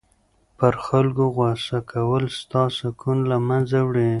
پر 0.57 0.73
خلکو 0.85 1.25
غصه 1.37 1.79
کول 1.91 2.23
ستا 2.39 2.63
سکون 2.79 3.17
له 3.29 3.37
منځه 3.47 3.79
وړي. 3.87 4.09